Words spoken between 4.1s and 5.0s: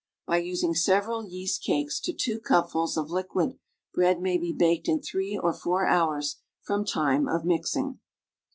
may be baked in